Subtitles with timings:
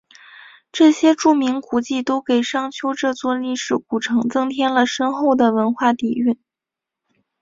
[0.71, 6.39] 这些著名古迹都给商丘这座历史古城增添了深厚的文化底蕴。